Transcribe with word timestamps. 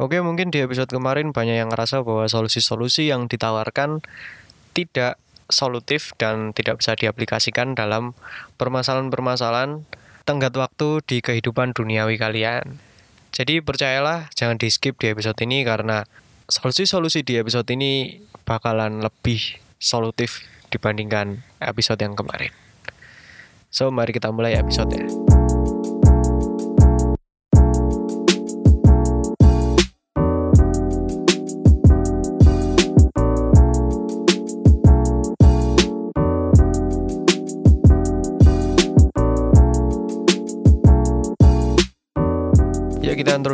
Oke, 0.00 0.16
mungkin 0.24 0.48
di 0.48 0.64
episode 0.64 0.88
kemarin 0.88 1.36
banyak 1.36 1.60
yang 1.60 1.68
ngerasa 1.68 2.00
bahwa 2.00 2.24
solusi-solusi 2.24 3.12
yang 3.12 3.28
ditawarkan 3.28 4.00
tidak 4.72 5.20
solutif 5.52 6.16
dan 6.16 6.56
tidak 6.56 6.80
bisa 6.80 6.96
diaplikasikan 6.96 7.76
dalam 7.76 8.16
permasalahan-permasalahan 8.56 9.84
tenggat 10.24 10.56
waktu 10.56 11.04
di 11.04 11.20
kehidupan 11.20 11.76
duniawi 11.76 12.16
kalian. 12.16 12.80
Jadi 13.36 13.60
percayalah, 13.60 14.32
jangan 14.32 14.56
di 14.56 14.72
skip 14.72 14.96
di 14.96 15.12
episode 15.12 15.36
ini 15.44 15.68
karena 15.68 16.08
solusi-solusi 16.48 17.20
di 17.20 17.36
episode 17.36 17.68
ini 17.68 18.24
bakalan 18.48 19.04
lebih 19.04 19.60
solutif 19.76 20.48
dibandingkan 20.72 21.44
episode 21.60 22.00
yang 22.00 22.16
kemarin. 22.16 22.56
So, 23.68 23.92
mari 23.92 24.16
kita 24.16 24.32
mulai 24.32 24.56
episodenya. 24.56 25.29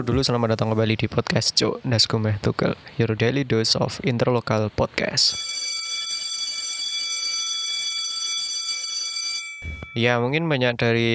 Dulu 0.07 0.23
selamat 0.23 0.55
datang 0.55 0.71
kembali 0.71 0.95
di 0.95 1.11
podcast 1.11 1.59
Cuk 1.59 1.83
Naskumeh 1.83 2.39
Tukel 2.39 2.79
Your 2.95 3.19
daily 3.19 3.43
dose 3.43 3.75
of 3.75 3.99
interlocal 4.07 4.71
podcast. 4.71 5.35
Ya 9.99 10.23
mungkin 10.23 10.47
banyak 10.47 10.79
dari 10.79 11.15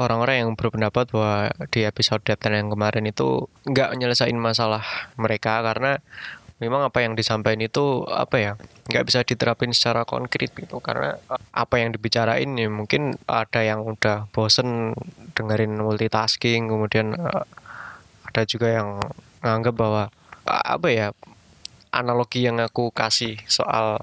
orang-orang 0.00 0.48
yang 0.48 0.50
berpendapat 0.56 1.12
bahwa 1.12 1.52
di 1.68 1.84
episode 1.84 2.24
Depten 2.24 2.56
yang 2.56 2.72
kemarin 2.72 3.04
itu 3.04 3.52
nggak 3.68 3.92
nyelesain 4.00 4.32
masalah 4.32 5.12
mereka 5.20 5.60
karena 5.60 6.00
memang 6.56 6.88
apa 6.88 7.04
yang 7.04 7.12
disampaikan 7.12 7.60
itu 7.60 8.08
apa 8.08 8.36
ya 8.40 8.52
nggak 8.88 9.04
bisa 9.12 9.28
diterapin 9.28 9.76
secara 9.76 10.08
konkret 10.08 10.56
gitu. 10.56 10.80
Karena 10.80 11.20
apa 11.52 11.76
yang 11.76 11.92
dibicarain 11.92 12.48
ya 12.56 12.72
mungkin 12.72 13.20
ada 13.28 13.60
yang 13.60 13.84
udah 13.84 14.24
bosen 14.32 14.96
dengerin 15.36 15.76
multitasking 15.76 16.72
kemudian 16.72 17.12
uh, 17.20 17.44
ada 18.30 18.46
juga 18.46 18.70
yang 18.70 19.02
nganggap 19.42 19.74
bahwa 19.74 20.14
apa 20.46 20.88
ya 20.88 21.08
analogi 21.90 22.46
yang 22.46 22.62
aku 22.62 22.94
kasih 22.94 23.42
soal 23.50 23.98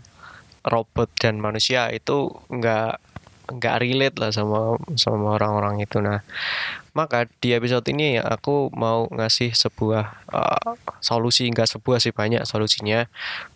robot 0.67 1.07
dan 1.17 1.39
manusia 1.39 1.87
itu 1.95 2.35
nggak 2.51 2.99
nggak 3.47 3.79
relate 3.79 4.17
lah 4.19 4.31
sama 4.35 4.75
sama 4.99 5.39
orang-orang 5.39 5.79
itu 5.79 6.03
nah 6.03 6.19
maka 6.91 7.29
di 7.39 7.55
episode 7.55 7.87
ini 7.87 8.19
aku 8.19 8.73
mau 8.75 9.07
ngasih 9.07 9.55
sebuah 9.55 10.27
uh, 10.33 10.75
solusi 10.99 11.47
nggak 11.47 11.79
sebuah 11.79 12.03
sih 12.03 12.11
banyak 12.11 12.43
solusinya 12.43 13.07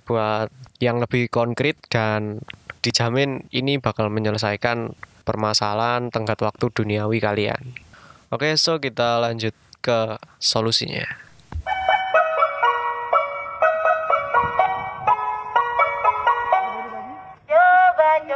buat 0.07 0.47
yang 0.79 1.03
lebih 1.03 1.27
konkret 1.27 1.75
dan 1.91 2.39
dijamin 2.85 3.49
ini 3.51 3.81
bakal 3.81 4.07
menyelesaikan 4.13 4.93
permasalahan 5.21 6.09
tenggat 6.09 6.41
waktu 6.41 6.73
duniawi 6.73 7.21
kalian. 7.21 7.77
Oke, 8.33 8.57
so 8.57 8.81
kita 8.81 9.21
lanjut 9.21 9.53
ke 9.81 10.21
solusinya. 10.37 11.03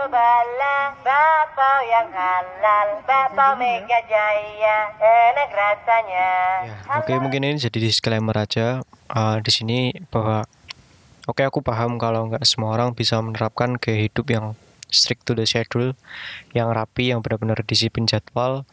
cobalah 0.06 0.94
bakpao 1.02 1.80
yang 1.90 2.06
halal 2.14 3.02
bakpao 3.10 3.58
Mega 3.58 3.98
Jaya 4.06 4.94
enak 5.02 5.50
rasanya 5.50 6.30
Ya, 6.70 6.78
oke 7.02 7.10
mungkin 7.18 7.42
ini 7.42 7.58
jadi 7.58 7.82
disclaimer 7.82 8.38
aja 8.38 8.86
uh, 9.10 9.38
di 9.42 9.50
sini 9.50 9.98
bahwa 10.14 10.46
oke 11.26 11.42
aku 11.42 11.66
paham 11.66 11.98
kalau 11.98 12.30
nggak 12.30 12.46
semua 12.46 12.78
orang 12.78 12.94
bisa 12.94 13.18
menerapkan 13.18 13.82
gaya 13.82 14.06
hidup 14.06 14.30
yang 14.30 14.54
strict 14.94 15.26
to 15.26 15.34
the 15.34 15.50
schedule, 15.50 15.98
yang 16.54 16.70
rapi, 16.70 17.10
yang 17.10 17.26
benar-benar 17.26 17.66
disiplin 17.66 18.06
jadwal. 18.06 18.64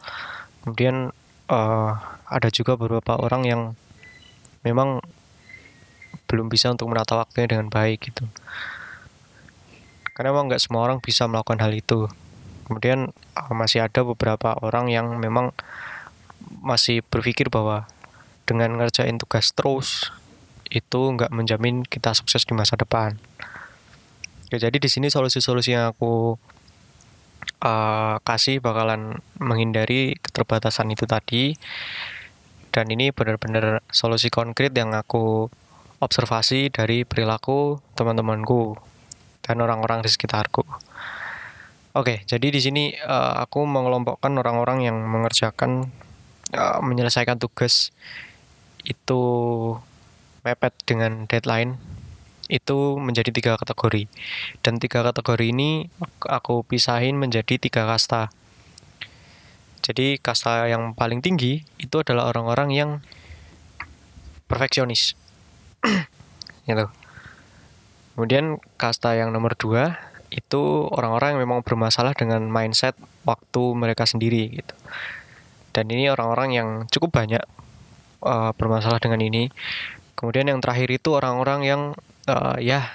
Kemudian 0.61 1.17
uh, 1.49 1.91
ada 2.27 2.49
juga 2.53 2.75
beberapa 2.79 3.19
orang 3.19 3.43
yang 3.47 3.61
memang 4.63 5.03
belum 6.27 6.49
bisa 6.49 6.71
untuk 6.71 6.89
menata 6.89 7.19
waktunya 7.19 7.57
dengan 7.57 7.67
baik 7.69 8.09
gitu. 8.09 8.25
Karena 10.13 10.29
memang 10.33 10.53
nggak 10.53 10.61
semua 10.61 10.85
orang 10.85 11.01
bisa 11.01 11.25
melakukan 11.25 11.59
hal 11.61 11.73
itu. 11.73 12.09
Kemudian 12.69 13.11
uh, 13.35 13.53
masih 13.53 13.83
ada 13.83 14.01
beberapa 14.05 14.55
orang 14.63 14.89
yang 14.89 15.19
memang 15.19 15.51
masih 16.63 17.03
berpikir 17.07 17.47
bahwa 17.51 17.87
dengan 18.43 18.75
ngerjain 18.75 19.15
tugas 19.19 19.55
terus 19.55 20.11
itu 20.67 20.99
nggak 21.15 21.31
menjamin 21.31 21.85
kita 21.85 22.17
sukses 22.17 22.43
di 22.43 22.53
masa 22.57 22.75
depan. 22.75 23.15
Ya, 24.49 24.69
jadi 24.69 24.77
di 24.77 24.89
sini 24.89 25.09
solusi-solusi 25.09 25.73
yang 25.73 25.93
aku 25.93 26.37
uh, 27.63 28.19
kasih 28.21 28.59
bakalan 28.59 29.23
menghindari 29.39 30.19
keterbatasan 30.19 30.91
itu 30.91 31.07
tadi 31.07 31.55
dan 32.75 32.91
ini 32.91 33.15
benar-benar 33.15 33.81
solusi 33.89 34.27
konkret 34.27 34.75
yang 34.75 34.91
aku 34.91 35.47
observasi 36.03 36.67
dari 36.67 37.07
perilaku 37.07 37.79
teman-temanku 37.95 38.75
dan 39.39 39.63
orang-orang 39.63 40.03
di 40.03 40.11
sekitarku. 40.11 40.67
Oke, 41.93 42.25
jadi 42.25 42.49
di 42.49 42.59
sini 42.59 42.83
uh, 43.05 43.39
aku 43.45 43.63
mengelompokkan 43.69 44.33
orang-orang 44.33 44.89
yang 44.89 44.97
mengerjakan 44.97 45.93
uh, 46.51 46.81
menyelesaikan 46.81 47.37
tugas 47.37 47.93
itu 48.83 49.21
mepet 50.43 50.73
dengan 50.83 51.29
deadline 51.29 51.79
itu 52.51 52.99
menjadi 52.99 53.31
tiga 53.31 53.53
kategori 53.55 54.07
dan 54.59 54.75
tiga 54.79 54.99
kategori 55.03 55.45
ini 55.47 55.87
aku 56.27 56.67
pisahin 56.67 57.15
menjadi 57.15 57.55
tiga 57.55 57.87
kasta. 57.87 58.33
Jadi 59.83 60.15
kasta 60.19 60.67
yang 60.71 60.95
paling 60.95 61.19
tinggi 61.19 61.63
itu 61.75 61.95
adalah 61.99 62.31
orang-orang 62.31 62.69
yang 62.71 62.89
perfeksionis, 64.47 65.15
gitu. 66.67 66.87
Kemudian 68.15 68.61
kasta 68.79 69.17
yang 69.17 69.35
nomor 69.35 69.57
dua 69.59 69.97
itu 70.33 70.89
orang-orang 70.89 71.37
yang 71.37 71.41
memang 71.45 71.59
bermasalah 71.61 72.17
dengan 72.17 72.47
mindset 72.49 72.97
waktu 73.27 73.63
mereka 73.77 74.07
sendiri 74.07 74.61
gitu. 74.61 74.75
Dan 75.73 75.89
ini 75.89 76.07
orang-orang 76.09 76.49
yang 76.53 76.69
cukup 76.89 77.17
banyak 77.17 77.41
uh, 78.21 78.53
bermasalah 78.55 79.01
dengan 79.01 79.19
ini. 79.19 79.49
Kemudian 80.13 80.47
yang 80.47 80.61
terakhir 80.61 80.89
itu 80.93 81.09
orang-orang 81.11 81.65
yang 81.65 81.81
uh, 82.27 82.57
ya 82.59 82.87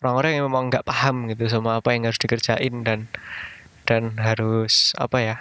orang-orang 0.00 0.38
yang 0.38 0.44
memang 0.46 0.68
nggak 0.68 0.86
paham 0.86 1.26
gitu 1.32 1.48
sama 1.48 1.80
apa 1.80 1.96
yang 1.96 2.06
harus 2.06 2.20
dikerjain 2.20 2.84
dan 2.84 3.10
dan 3.86 4.18
harus 4.18 4.92
apa 4.98 5.18
ya 5.22 5.36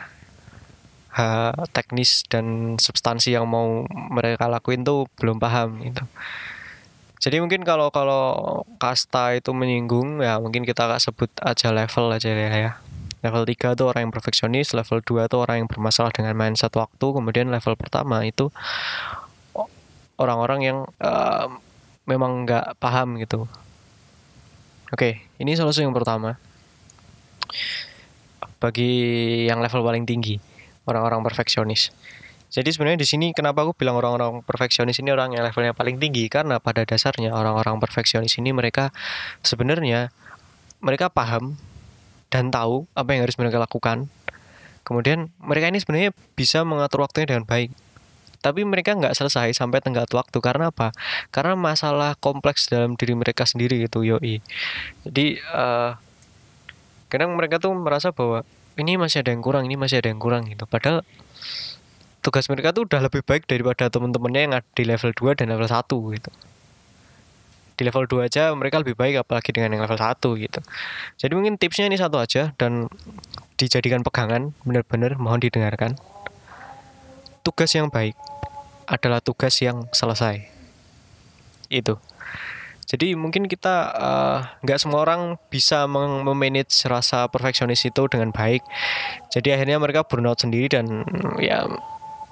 ha, 1.16 1.56
teknis 1.72 2.28
dan 2.28 2.78
substansi 2.78 3.34
yang 3.34 3.48
mau 3.48 3.88
mereka 3.90 4.52
lakuin 4.52 4.84
tuh 4.84 5.08
belum 5.18 5.40
paham 5.40 5.82
gitu. 5.82 6.04
Jadi 7.24 7.42
mungkin 7.42 7.66
kalau 7.66 7.90
kalau 7.90 8.62
kasta 8.78 9.34
itu 9.34 9.50
menyinggung 9.56 10.22
ya 10.22 10.38
mungkin 10.38 10.62
kita 10.68 11.00
sebut 11.02 11.32
aja 11.42 11.74
level 11.74 12.12
aja 12.14 12.30
ya. 12.30 12.74
Level 13.26 13.42
3 13.42 13.74
itu 13.74 13.84
orang 13.90 14.02
yang 14.06 14.14
perfeksionis, 14.14 14.78
level 14.78 15.02
2 15.02 15.26
itu 15.26 15.38
orang 15.42 15.66
yang 15.66 15.70
bermasalah 15.72 16.14
dengan 16.14 16.38
mindset 16.38 16.70
waktu, 16.78 17.10
kemudian 17.10 17.50
level 17.50 17.74
pertama 17.74 18.22
itu 18.22 18.54
orang-orang 20.22 20.60
yang 20.62 20.78
uh, 21.02 21.50
memang 22.06 22.46
nggak 22.46 22.78
paham 22.78 23.18
gitu. 23.22 23.50
Oke, 24.94 25.26
ini 25.42 25.58
solusi 25.58 25.82
yang 25.82 25.94
pertama. 25.94 26.38
Bagi 28.62 28.90
yang 29.50 29.60
level 29.60 29.82
paling 29.82 30.06
tinggi, 30.06 30.38
orang-orang 30.86 31.22
perfeksionis. 31.26 31.90
Jadi 32.54 32.72
sebenarnya 32.72 33.04
di 33.04 33.08
sini 33.10 33.36
kenapa 33.36 33.68
aku 33.68 33.76
bilang 33.76 34.00
orang-orang 34.00 34.40
perfeksionis 34.46 35.02
ini 35.04 35.12
orang 35.12 35.36
yang 35.36 35.44
levelnya 35.44 35.76
paling 35.76 36.00
tinggi 36.00 36.32
karena 36.32 36.62
pada 36.62 36.88
dasarnya 36.88 37.36
orang-orang 37.36 37.82
perfeksionis 37.84 38.40
ini 38.40 38.56
mereka 38.56 38.96
sebenarnya 39.44 40.14
mereka 40.80 41.12
paham 41.12 41.60
dan 42.32 42.54
tahu 42.54 42.88
apa 42.96 43.12
yang 43.12 43.28
harus 43.28 43.36
mereka 43.36 43.60
lakukan. 43.60 44.08
Kemudian 44.86 45.34
mereka 45.42 45.68
ini 45.68 45.82
sebenarnya 45.82 46.14
bisa 46.38 46.62
mengatur 46.62 47.04
waktunya 47.04 47.36
dengan 47.36 47.44
baik. 47.44 47.74
Tapi 48.46 48.62
mereka 48.62 48.94
nggak 48.94 49.18
selesai 49.18 49.58
sampai 49.58 49.82
tenggat 49.82 50.14
waktu 50.14 50.38
karena 50.38 50.70
apa? 50.70 50.94
Karena 51.34 51.58
masalah 51.58 52.14
kompleks 52.22 52.70
dalam 52.70 52.94
diri 52.94 53.18
mereka 53.18 53.50
sendiri 53.50 53.82
gitu, 53.90 54.06
yoi. 54.06 54.46
Jadi 55.02 55.42
uh, 55.50 55.98
kadang 57.10 57.34
mereka 57.34 57.58
tuh 57.58 57.74
merasa 57.74 58.14
bahwa 58.14 58.46
ini 58.78 59.02
masih 59.02 59.26
ada 59.26 59.34
yang 59.34 59.42
kurang, 59.42 59.66
ini 59.66 59.74
masih 59.74 59.98
ada 59.98 60.14
yang 60.14 60.22
kurang 60.22 60.46
gitu. 60.46 60.70
Padahal 60.70 61.02
tugas 62.22 62.46
mereka 62.50 62.70
tuh 62.74 62.86
udah 62.86 63.02
lebih 63.06 63.26
baik 63.26 63.50
daripada 63.50 63.90
teman-temannya 63.90 64.42
yang 64.50 64.54
ada 64.62 64.70
di 64.78 64.84
level 64.86 65.14
2 65.14 65.42
dan 65.42 65.50
level 65.54 65.70
1 65.70 65.86
gitu 65.90 66.32
di 67.76 67.82
level 67.84 68.08
2 68.08 68.26
aja 68.26 68.56
mereka 68.56 68.80
lebih 68.80 68.96
baik 68.96 69.22
apalagi 69.22 69.52
dengan 69.52 69.76
yang 69.76 69.84
level 69.86 70.00
1 70.00 70.18
gitu 70.18 70.60
jadi 71.20 71.34
mungkin 71.38 71.60
tipsnya 71.60 71.86
ini 71.86 72.00
satu 72.00 72.18
aja 72.18 72.56
dan 72.56 72.88
dijadikan 73.60 74.02
pegangan 74.02 74.56
benar-benar 74.64 75.20
mohon 75.20 75.44
didengarkan 75.44 76.00
tugas 77.46 77.70
yang 77.76 77.92
baik 77.92 78.16
adalah 78.86 79.22
tugas 79.22 79.58
yang 79.62 79.90
selesai. 79.92 80.46
Itu. 81.70 81.98
Jadi 82.86 83.18
mungkin 83.18 83.50
kita 83.50 83.76
eh, 83.98 84.38
nggak 84.62 84.78
semua 84.78 85.02
orang 85.02 85.42
bisa 85.50 85.90
memanage 85.90 86.86
rasa 86.86 87.26
perfeksionis 87.28 87.82
itu 87.82 88.06
dengan 88.06 88.30
baik. 88.30 88.62
Jadi 89.34 89.58
akhirnya 89.58 89.82
mereka 89.82 90.06
burnout 90.06 90.38
sendiri 90.38 90.70
dan 90.70 91.02
ya 91.42 91.66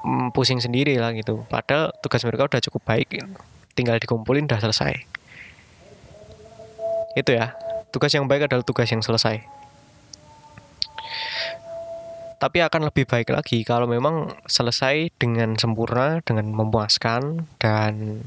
mm, 0.05 0.29
pusing 0.31 0.61
sendiri 0.61 1.01
lah 1.01 1.09
gitu. 1.17 1.41
Padahal 1.49 1.89
tugas 2.05 2.21
mereka 2.21 2.45
udah 2.45 2.61
cukup 2.69 2.81
baik 2.85 3.09
gitu. 3.09 3.27
tinggal 3.73 3.97
dikumpulin 3.97 4.45
udah 4.45 4.61
selesai. 4.61 4.93
Itu 7.17 7.33
ya. 7.33 7.57
Tugas 7.89 8.13
yang 8.13 8.29
baik 8.29 8.45
adalah 8.45 8.61
tugas 8.61 8.85
yang 8.93 9.01
selesai 9.01 9.62
tapi 12.43 12.59
akan 12.59 12.91
lebih 12.91 13.07
baik 13.07 13.31
lagi 13.31 13.63
kalau 13.63 13.87
memang 13.87 14.27
selesai 14.51 15.15
dengan 15.15 15.55
sempurna, 15.55 16.19
dengan 16.27 16.51
memuaskan 16.51 17.47
dan 17.55 18.19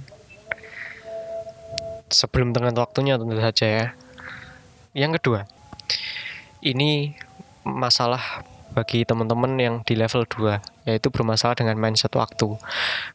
sebelum 2.08 2.56
tengah 2.56 2.72
waktunya 2.80 3.20
tentu 3.20 3.36
saja 3.36 3.66
ya. 3.68 3.86
Yang 4.96 5.20
kedua, 5.20 5.40
ini 6.64 7.12
masalah 7.60 8.40
bagi 8.72 9.04
teman-teman 9.04 9.52
yang 9.60 9.74
di 9.84 9.92
level 9.92 10.24
2 10.24 10.88
yaitu 10.88 11.12
bermasalah 11.12 11.52
dengan 11.52 11.76
mindset 11.76 12.16
waktu. 12.16 12.56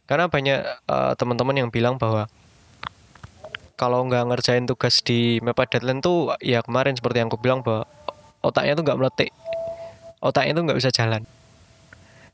Karena 0.05 0.29
banyak 0.29 0.59
eh, 0.85 1.13
teman-teman 1.17 1.65
yang 1.65 1.69
bilang 1.73 1.97
bahwa 1.97 2.29
kalau 3.73 4.05
nggak 4.05 4.29
ngerjain 4.29 4.69
tugas 4.69 5.01
di 5.01 5.41
mepet 5.41 5.73
deadline 5.73 6.05
tuh 6.05 6.37
ya 6.45 6.61
kemarin 6.61 6.93
seperti 6.93 7.25
yang 7.25 7.33
aku 7.33 7.41
bilang 7.41 7.65
bahwa 7.65 7.89
otaknya 8.45 8.77
tuh 8.77 8.85
nggak 8.85 8.99
meletik 9.01 9.33
otaknya 10.21 10.53
itu 10.55 10.61
nggak 10.63 10.79
bisa 10.79 10.93
jalan. 10.93 11.25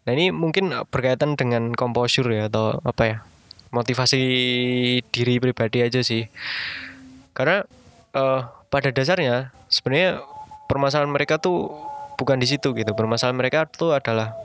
Nah 0.07 0.11
ini 0.15 0.31
mungkin 0.31 0.71
berkaitan 0.87 1.35
dengan 1.35 1.75
composure 1.75 2.31
ya 2.31 2.47
atau 2.47 2.79
apa 2.83 3.03
ya 3.03 3.17
motivasi 3.71 4.21
diri 5.11 5.39
pribadi 5.39 5.83
aja 5.83 5.99
sih. 6.03 6.27
Karena 7.35 7.63
eh, 8.15 8.41
pada 8.47 8.89
dasarnya 8.91 9.51
sebenarnya 9.67 10.23
permasalahan 10.67 11.11
mereka 11.11 11.39
tuh 11.39 11.71
bukan 12.19 12.39
di 12.39 12.47
situ 12.47 12.71
gitu. 12.75 12.91
Permasalahan 12.95 13.35
mereka 13.35 13.67
tuh 13.67 13.95
adalah 13.95 14.35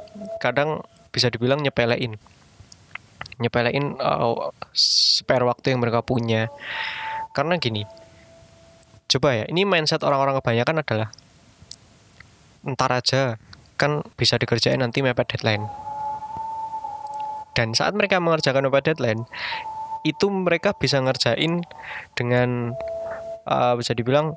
kadang 0.43 0.83
bisa 1.15 1.29
dibilang 1.29 1.62
nyepelein, 1.62 2.19
nyepelein 3.38 3.87
eh, 3.99 4.35
spare 4.75 5.47
waktu 5.47 5.75
yang 5.75 5.81
mereka 5.83 6.03
punya. 6.03 6.50
Karena 7.33 7.56
gini, 7.56 7.87
coba 9.09 9.41
ya, 9.41 9.45
ini 9.49 9.65
mindset 9.65 10.05
orang-orang 10.05 10.37
kebanyakan 10.43 10.85
adalah 10.85 11.09
ntar 12.67 12.91
aja. 12.94 13.37
Kan 13.76 14.06
bisa 14.14 14.38
dikerjain 14.38 14.79
nanti 14.79 15.03
mepet 15.03 15.37
deadline. 15.37 15.67
Dan 17.53 17.76
saat 17.76 17.93
mereka 17.93 18.23
mengerjakan 18.23 18.69
mepet 18.69 18.94
deadline 18.94 19.29
itu 20.03 20.26
mereka 20.31 20.75
bisa 20.75 20.99
ngerjain 20.99 21.62
dengan 22.19 22.75
uh, 23.47 23.75
bisa 23.79 23.94
dibilang 23.94 24.35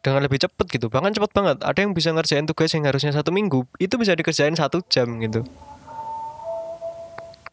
dengan 0.00 0.24
lebih 0.24 0.40
cepet 0.40 0.66
gitu. 0.80 0.88
Bahkan 0.88 1.16
cepet 1.16 1.30
banget. 1.32 1.56
Ada 1.60 1.78
yang 1.84 1.92
bisa 1.92 2.12
ngerjain 2.12 2.48
tugas 2.48 2.72
yang 2.72 2.88
harusnya 2.88 3.12
satu 3.12 3.32
minggu 3.32 3.68
itu 3.76 3.94
bisa 4.00 4.16
dikerjain 4.16 4.56
satu 4.56 4.80
jam 4.88 5.20
gitu. 5.20 5.44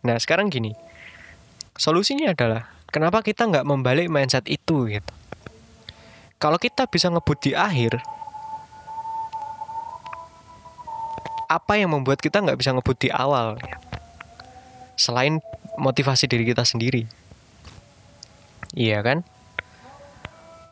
Nah 0.03 0.15
sekarang 0.19 0.47
gini. 0.47 0.75
Solusinya 1.77 2.33
adalah 2.33 2.73
kenapa 2.89 3.21
kita 3.21 3.45
nggak 3.45 3.67
membalik 3.67 4.07
mindset 4.09 4.47
itu 4.49 4.89
gitu? 4.89 5.13
Kalau 6.37 6.57
kita 6.61 6.85
bisa 6.89 7.09
ngebut 7.09 7.37
di 7.43 7.51
akhir 7.53 8.01
apa 11.47 11.79
yang 11.79 11.95
membuat 11.95 12.19
kita 12.19 12.43
nggak 12.43 12.59
bisa 12.59 12.75
ngebut 12.75 12.97
di 12.99 13.09
awal? 13.11 13.55
Selain 14.99 15.39
motivasi 15.79 16.27
diri 16.27 16.43
kita 16.43 16.67
sendiri. 16.67 17.07
Iya 18.75 18.99
kan? 19.01 19.23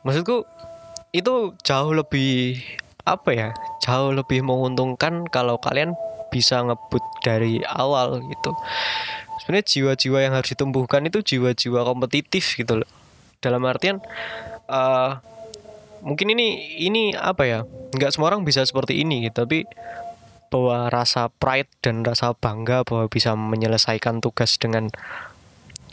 Maksudku 0.03 0.43
itu 1.15 1.55
jauh 1.63 1.91
lebih 1.95 2.59
apa 3.07 3.31
ya 3.31 3.49
jauh 3.79 4.11
lebih 4.11 4.41
menguntungkan 4.41 5.29
kalau 5.29 5.61
kalian 5.61 5.95
bisa 6.27 6.59
ngebut 6.59 7.01
dari 7.23 7.63
awal 7.63 8.19
gitu. 8.27 8.51
Sebenarnya 9.39 9.65
jiwa-jiwa 9.65 10.19
yang 10.25 10.33
harus 10.35 10.51
ditumbuhkan 10.51 11.05
itu 11.07 11.23
jiwa-jiwa 11.23 11.85
kompetitif 11.85 12.59
gitu 12.59 12.83
loh. 12.83 12.89
Dalam 13.39 13.61
artian 13.63 14.01
uh, 14.67 15.21
mungkin 16.05 16.37
ini 16.37 16.77
ini 16.85 17.17
apa 17.17 17.43
ya 17.49 17.59
nggak 17.95 18.11
semua 18.13 18.29
orang 18.29 18.45
bisa 18.45 18.61
seperti 18.61 19.01
ini 19.01 19.25
gitu 19.25 19.41
tapi 19.41 19.65
bahwa 20.55 20.87
rasa 20.87 21.27
pride 21.35 21.67
dan 21.83 22.07
rasa 22.07 22.31
bangga 22.31 22.87
bahwa 22.87 23.11
bisa 23.11 23.35
menyelesaikan 23.35 24.23
tugas 24.23 24.55
dengan 24.55 24.87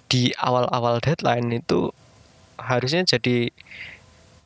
di 0.07 0.31
awal-awal 0.39 1.03
deadline 1.03 1.51
itu 1.51 1.91
harusnya 2.63 3.03
jadi 3.03 3.51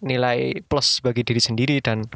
nilai 0.01 0.65
plus 0.65 1.05
bagi 1.05 1.21
diri 1.21 1.45
sendiri. 1.45 1.85
Dan 1.85 2.09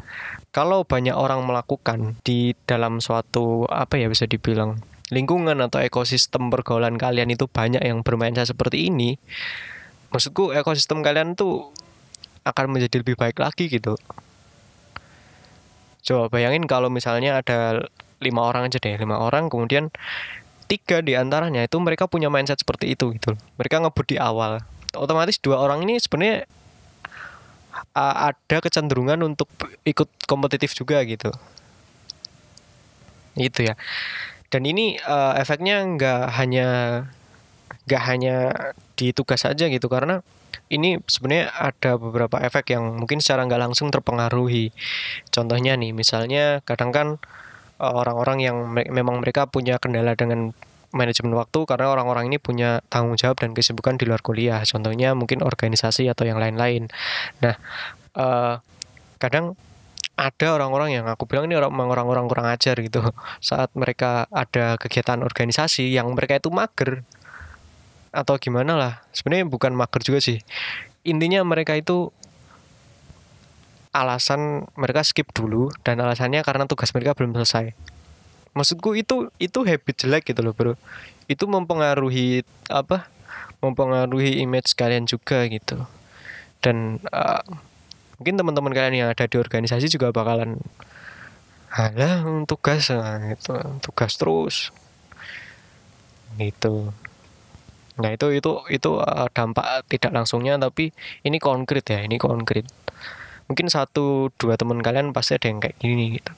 kalau 0.49 0.89
banyak 0.89 1.13
orang 1.13 1.45
melakukan 1.45 2.17
di 2.25 2.57
dalam 2.65 3.05
suatu 3.05 3.69
apa 3.69 4.01
ya 4.01 4.09
bisa 4.09 4.25
dibilang 4.25 4.81
lingkungan 5.13 5.61
atau 5.61 5.85
ekosistem 5.85 6.49
pergaulan 6.49 6.97
kalian 6.97 7.29
itu 7.29 7.45
banyak 7.51 7.85
yang 7.85 8.01
bermain 8.07 8.33
seperti 8.33 8.89
ini 8.89 9.19
maksudku 10.15 10.55
ekosistem 10.55 11.03
kalian 11.03 11.35
tuh 11.35 11.75
akan 12.47 12.71
menjadi 12.71 13.03
lebih 13.03 13.19
baik 13.19 13.43
lagi 13.43 13.67
gitu 13.67 13.99
Coba 16.05 16.33
bayangin 16.33 16.65
kalau 16.65 16.89
misalnya 16.89 17.41
ada 17.41 17.89
lima 18.21 18.45
orang 18.45 18.69
aja 18.69 18.77
deh, 18.77 18.97
lima 19.01 19.17
orang 19.17 19.49
kemudian 19.49 19.89
tiga 20.71 21.03
di 21.03 21.19
antaranya 21.19 21.67
itu 21.67 21.77
mereka 21.83 22.07
punya 22.07 22.31
mindset 22.31 22.63
seperti 22.63 22.95
itu 22.95 23.11
gitu. 23.17 23.35
Mereka 23.59 23.83
ngebut 23.83 24.07
di 24.07 24.17
awal. 24.21 24.63
Otomatis 24.95 25.39
dua 25.43 25.59
orang 25.59 25.83
ini 25.83 25.99
sebenarnya 25.99 26.47
uh, 27.95 28.31
ada 28.31 28.57
kecenderungan 28.63 29.19
untuk 29.27 29.51
ikut 29.83 30.09
kompetitif 30.31 30.75
juga 30.77 31.03
gitu. 31.03 31.35
Itu 33.35 33.67
ya. 33.67 33.75
Dan 34.51 34.67
ini 34.67 34.99
uh, 35.03 35.39
efeknya 35.39 35.83
nggak 35.87 36.25
hanya 36.39 36.69
nggak 37.87 38.03
hanya 38.07 38.37
di 38.99 39.15
tugas 39.15 39.47
saja 39.47 39.71
gitu 39.71 39.87
karena 39.87 40.23
ini 40.71 41.03
sebenarnya 41.05 41.51
ada 41.51 41.99
beberapa 41.99 42.39
efek 42.39 42.73
yang 42.73 42.97
mungkin 42.97 43.19
secara 43.19 43.45
nggak 43.45 43.61
langsung 43.71 43.91
terpengaruhi. 43.91 44.71
Contohnya 45.35 45.75
nih, 45.75 45.91
misalnya 45.91 46.63
kadang 46.63 46.95
kan 46.95 47.09
eh, 47.83 47.95
orang-orang 47.95 48.39
yang 48.41 48.57
me 48.71 48.87
memang 48.87 49.19
mereka 49.19 49.51
punya 49.51 49.83
kendala 49.83 50.15
dengan 50.15 50.55
manajemen 50.91 51.35
waktu 51.39 51.67
karena 51.71 51.87
orang-orang 51.87 52.27
ini 52.31 52.43
punya 52.43 52.83
tanggung 52.91 53.15
jawab 53.15 53.39
dan 53.39 53.55
kesibukan 53.55 53.99
di 53.99 54.07
luar 54.07 54.23
kuliah. 54.23 54.63
Contohnya 54.63 55.15
mungkin 55.19 55.43
organisasi 55.43 56.07
atau 56.11 56.27
yang 56.27 56.39
lain-lain. 56.39 56.91
Nah, 57.43 57.55
uh, 58.19 58.59
kadang 59.19 59.55
ada 60.21 60.47
orang-orang 60.53 61.01
yang 61.01 61.07
aku 61.09 61.25
bilang 61.25 61.49
ini 61.49 61.57
orang-orang 61.57 62.29
kurang 62.29 62.47
ajar 62.53 62.77
gitu 62.77 63.01
saat 63.41 63.73
mereka 63.73 64.29
ada 64.29 64.77
kegiatan 64.77 65.25
organisasi 65.25 65.97
yang 65.97 66.13
mereka 66.13 66.37
itu 66.37 66.53
mager 66.53 67.09
atau 68.11 68.35
gimana 68.37 68.75
lah. 68.75 68.93
Sebenarnya 69.15 69.47
bukan 69.47 69.75
mager 69.75 70.03
juga 70.03 70.21
sih. 70.23 70.39
Intinya 71.07 71.41
mereka 71.47 71.79
itu 71.79 72.11
alasan 73.91 74.71
mereka 74.79 75.03
skip 75.03 75.35
dulu 75.35 75.75
dan 75.83 75.99
alasannya 75.99 76.47
karena 76.47 76.67
tugas 76.67 76.95
mereka 76.95 77.15
belum 77.19 77.35
selesai. 77.35 77.75
Maksudku 78.55 78.99
itu 78.99 79.31
itu 79.39 79.59
habit 79.63 79.95
jelek 80.07 80.31
gitu 80.31 80.43
loh 80.43 80.55
bro. 80.55 80.75
Itu 81.31 81.47
mempengaruhi 81.47 82.43
apa 82.71 83.07
mempengaruhi 83.63 84.43
image 84.43 84.75
kalian 84.75 85.07
juga 85.07 85.47
gitu. 85.47 85.87
Dan 86.61 87.01
uh, 87.11 87.43
mungkin 88.19 88.37
teman-teman 88.37 88.75
kalian 88.75 89.07
yang 89.07 89.09
ada 89.11 89.25
di 89.25 89.37
organisasi 89.39 89.89
juga 89.89 90.13
bakalan 90.13 90.61
halah 91.71 92.27
tugas 92.51 92.91
nah, 92.91 93.23
gitu 93.31 93.55
tugas 93.83 94.19
terus. 94.19 94.57
Gitu 96.39 96.91
Nah 97.99 98.15
itu 98.15 98.31
itu 98.31 98.63
itu 98.71 98.91
uh, 99.03 99.27
dampak 99.35 99.89
tidak 99.91 100.15
langsungnya 100.15 100.61
tapi 100.61 100.95
ini 101.27 101.43
konkret 101.43 101.83
ya 101.91 102.07
ini 102.07 102.21
konkret. 102.21 102.69
Mungkin 103.51 103.67
satu 103.67 104.31
dua 104.39 104.55
teman 104.55 104.79
kalian 104.79 105.11
pasti 105.11 105.35
ada 105.35 105.51
yang 105.51 105.59
kayak 105.59 105.75
gini 105.83 106.21
gitu. 106.23 106.33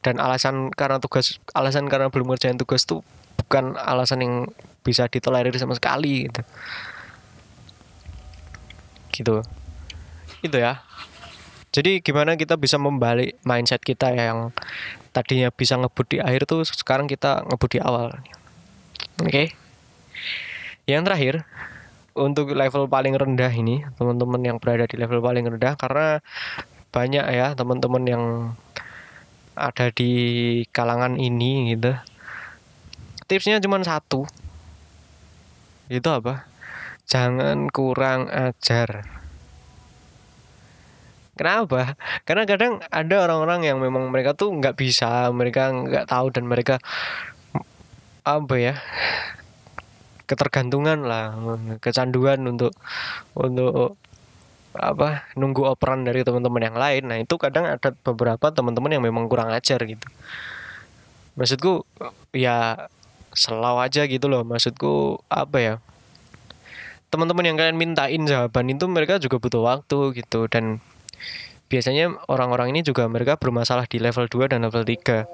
Dan 0.00 0.16
alasan 0.16 0.72
karena 0.72 0.96
tugas 0.96 1.36
alasan 1.52 1.84
karena 1.92 2.08
belum 2.08 2.32
ngerjain 2.32 2.56
tugas 2.56 2.88
tuh 2.88 3.04
bukan 3.36 3.76
alasan 3.76 4.24
yang 4.24 4.34
bisa 4.80 5.04
ditolerir 5.12 5.52
sama 5.60 5.76
sekali 5.76 6.30
gitu. 6.30 6.40
Gitu. 9.12 9.34
Itu 10.40 10.56
ya. 10.56 10.80
Jadi 11.70 12.02
gimana 12.02 12.34
kita 12.34 12.56
bisa 12.58 12.80
membalik 12.80 13.38
mindset 13.46 13.84
kita 13.84 14.10
yang 14.10 14.50
tadinya 15.14 15.54
bisa 15.54 15.78
ngebut 15.78 16.06
di 16.08 16.18
akhir 16.18 16.48
tuh 16.48 16.66
sekarang 16.66 17.06
kita 17.06 17.46
ngebut 17.46 17.70
di 17.76 17.78
awal. 17.84 18.16
Oke. 19.20 19.28
Okay? 19.28 19.46
Yang 20.90 21.04
terakhir, 21.06 21.34
untuk 22.18 22.50
level 22.50 22.90
paling 22.90 23.14
rendah 23.14 23.52
ini, 23.54 23.86
teman-teman 23.94 24.42
yang 24.42 24.56
berada 24.58 24.90
di 24.90 24.98
level 24.98 25.22
paling 25.22 25.46
rendah 25.46 25.78
karena 25.78 26.18
banyak 26.90 27.22
ya 27.30 27.54
teman-teman 27.54 28.02
yang 28.02 28.24
ada 29.54 29.94
di 29.94 30.10
kalangan 30.74 31.14
ini 31.14 31.78
gitu. 31.78 31.94
Tipsnya 33.30 33.62
cuma 33.62 33.78
satu, 33.86 34.26
itu 35.86 36.06
apa 36.10 36.50
jangan 37.10 37.66
kurang 37.70 38.30
ajar 38.30 39.06
Kenapa? 41.40 41.96
Karena 42.28 42.44
kadang 42.44 42.84
ada 42.92 43.16
orang-orang 43.24 43.64
yang 43.64 43.80
memang 43.80 44.12
mereka 44.12 44.36
tuh 44.36 44.52
nggak 44.52 44.76
bisa, 44.76 45.32
mereka 45.32 45.72
nggak 45.72 46.04
tahu 46.04 46.28
dan 46.36 46.44
mereka 46.44 46.76
apa 48.28 48.54
ya 48.60 48.74
ketergantungan 50.30 51.02
lah, 51.02 51.34
kecanduan 51.82 52.46
untuk 52.46 52.70
untuk 53.34 53.98
apa 54.70 55.26
nunggu 55.34 55.66
operan 55.66 56.06
dari 56.06 56.22
teman-teman 56.22 56.70
yang 56.70 56.76
lain. 56.78 57.02
Nah 57.10 57.18
itu 57.18 57.34
kadang 57.34 57.66
ada 57.66 57.90
beberapa 58.06 58.54
teman-teman 58.54 58.94
yang 58.94 59.02
memang 59.02 59.26
kurang 59.26 59.50
ajar 59.50 59.82
gitu. 59.82 60.06
Maksudku 61.34 61.82
ya 62.30 62.86
selau 63.34 63.82
aja 63.82 64.06
gitu 64.06 64.30
loh. 64.30 64.46
Maksudku 64.46 65.26
apa 65.26 65.58
ya? 65.58 65.74
Teman-teman 67.10 67.42
yang 67.42 67.58
kalian 67.58 67.74
mintain 67.74 68.22
jawaban 68.22 68.70
itu 68.70 68.86
mereka 68.86 69.18
juga 69.18 69.42
butuh 69.42 69.66
waktu 69.66 70.14
gitu 70.22 70.46
dan 70.46 70.78
biasanya 71.66 72.14
orang-orang 72.30 72.70
ini 72.74 72.86
juga 72.86 73.06
mereka 73.10 73.34
bermasalah 73.34 73.90
di 73.90 74.02
level 74.02 74.26
2 74.26 74.50
dan 74.50 74.66
level 74.66 74.82
3 74.82 75.26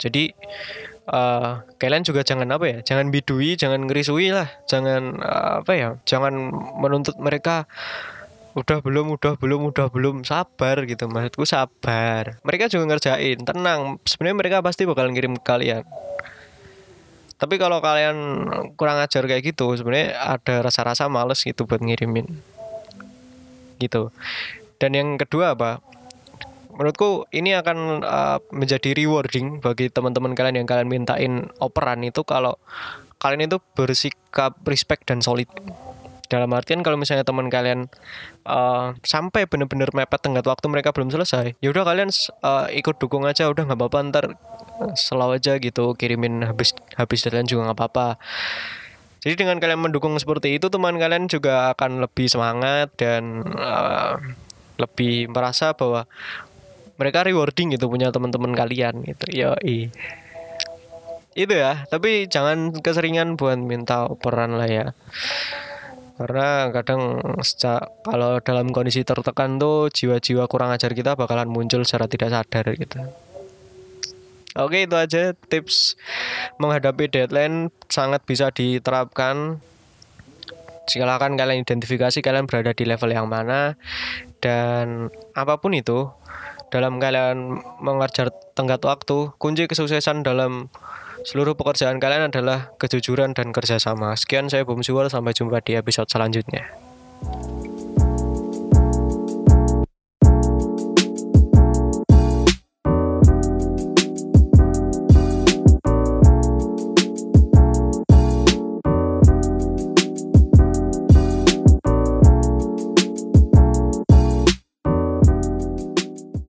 jadi 0.00 0.32
uh, 1.08 1.64
kalian 1.80 2.04
juga 2.04 2.20
jangan 2.20 2.46
apa 2.52 2.68
ya 2.68 2.78
jangan 2.84 3.08
bidui 3.08 3.56
jangan 3.56 3.88
ngerisui 3.88 4.30
lah. 4.30 4.48
Jangan 4.68 5.02
uh, 5.24 5.52
apa 5.64 5.72
ya 5.74 5.88
jangan 6.04 6.52
menuntut 6.78 7.16
mereka 7.18 7.64
udah 8.58 8.82
belum 8.82 9.14
udah 9.14 9.38
belum 9.38 9.70
udah 9.72 9.88
belum 9.88 10.22
sabar 10.28 10.84
gitu. 10.84 11.08
Maksudku 11.08 11.48
sabar. 11.48 12.38
Mereka 12.44 12.68
juga 12.68 12.84
ngerjain 12.94 13.38
tenang. 13.42 13.96
Sebenarnya 14.04 14.36
mereka 14.36 14.56
pasti 14.60 14.84
bakal 14.84 15.10
ngirim 15.10 15.38
ke 15.40 15.44
kalian. 15.44 15.84
Tapi 17.38 17.54
kalau 17.54 17.78
kalian 17.78 18.16
kurang 18.74 18.98
ajar 18.98 19.22
kayak 19.30 19.54
gitu 19.54 19.70
sebenarnya 19.78 20.18
ada 20.18 20.58
rasa-rasa 20.58 21.06
males 21.06 21.38
gitu 21.46 21.70
buat 21.70 21.78
ngirimin. 21.78 22.26
Gitu. 23.78 24.10
Dan 24.82 24.90
yang 24.98 25.08
kedua 25.14 25.54
apa? 25.54 25.78
Menurutku 26.78 27.26
ini 27.34 27.58
akan 27.58 28.06
uh, 28.06 28.38
menjadi 28.54 28.94
rewarding 28.94 29.58
bagi 29.58 29.90
teman-teman 29.90 30.38
kalian 30.38 30.62
yang 30.62 30.68
kalian 30.70 30.86
mintain 30.86 31.50
operan 31.58 32.06
itu 32.06 32.22
kalau 32.22 32.54
kalian 33.18 33.50
itu 33.50 33.58
bersikap 33.74 34.54
respect 34.62 35.10
dan 35.10 35.18
solid. 35.18 35.50
Dalam 36.30 36.52
artian 36.54 36.86
kalau 36.86 36.94
misalnya 36.94 37.26
teman 37.26 37.50
kalian 37.50 37.90
uh, 38.46 38.94
sampai 39.02 39.50
benar-benar 39.50 39.90
mepet 39.90 40.22
tenggat 40.22 40.46
waktu 40.46 40.70
mereka 40.70 40.94
belum 40.94 41.10
selesai, 41.10 41.58
ya 41.58 41.68
udah 41.72 41.82
kalian 41.82 42.14
uh, 42.46 42.70
ikut 42.70 43.00
dukung 43.02 43.26
aja, 43.26 43.50
udah 43.50 43.64
nggak 43.64 43.80
apa-apa 43.80 43.98
ntar 44.12 44.24
selalu 44.94 45.42
aja 45.42 45.58
gitu 45.58 45.98
kirimin 45.98 46.46
habis 46.46 46.76
habis 46.94 47.26
deadline 47.26 47.48
juga 47.48 47.72
nggak 47.72 47.78
apa-apa. 47.80 48.08
Jadi 49.18 49.34
dengan 49.34 49.58
kalian 49.58 49.82
mendukung 49.82 50.14
seperti 50.14 50.54
itu, 50.54 50.70
teman 50.70 50.94
kalian 50.94 51.26
juga 51.26 51.74
akan 51.74 52.06
lebih 52.06 52.30
semangat 52.30 52.94
dan 52.94 53.42
uh, 53.50 54.14
lebih 54.78 55.26
merasa 55.34 55.74
bahwa 55.74 56.06
mereka 56.98 57.24
rewarding 57.24 57.78
gitu 57.78 57.86
punya 57.86 58.10
teman-teman 58.10 58.52
kalian 58.52 59.06
gitu. 59.06 59.24
Ya 59.30 59.54
itu 61.38 61.54
ya 61.54 61.86
tapi 61.86 62.26
jangan 62.26 62.74
keseringan 62.82 63.38
buat 63.38 63.56
minta 63.56 64.10
peran 64.18 64.58
lah 64.58 64.66
ya. 64.66 64.86
Karena 66.18 66.74
kadang 66.74 67.22
sejak 67.46 68.02
kalau 68.02 68.42
dalam 68.42 68.74
kondisi 68.74 69.06
tertekan 69.06 69.62
tuh 69.62 69.86
jiwa-jiwa 69.86 70.50
kurang 70.50 70.74
ajar 70.74 70.90
kita 70.90 71.14
bakalan 71.14 71.46
muncul 71.46 71.86
secara 71.86 72.10
tidak 72.10 72.34
sadar 72.34 72.74
gitu. 72.74 72.98
Oke 74.58 74.90
itu 74.90 74.98
aja 74.98 75.38
tips 75.46 75.94
menghadapi 76.58 77.06
deadline 77.06 77.70
sangat 77.86 78.26
bisa 78.26 78.50
diterapkan. 78.50 79.62
Silakan 80.90 81.38
kalian 81.38 81.62
identifikasi 81.62 82.18
kalian 82.18 82.50
berada 82.50 82.74
di 82.74 82.82
level 82.82 83.14
yang 83.14 83.30
mana. 83.30 83.78
Dan 84.42 85.14
apa 85.38 85.62
pun 85.62 85.70
itu 85.70 86.10
dalam 86.68 87.00
kalian 87.00 87.60
mengejar 87.80 88.32
tenggat 88.52 88.84
waktu 88.84 89.32
kunci 89.40 89.64
kesuksesan 89.68 90.22
dalam 90.22 90.68
seluruh 91.26 91.58
pekerjaan 91.58 91.98
kalian 91.98 92.30
adalah 92.30 92.72
kejujuran 92.78 93.34
dan 93.34 93.50
kerjasama. 93.50 94.14
Sekian 94.14 94.52
saya 94.52 94.62
Bum 94.68 94.84
sampai 94.84 95.32
jumpa 95.34 95.64
di 95.64 95.74
episode 95.74 96.08
selanjutnya 96.08 96.68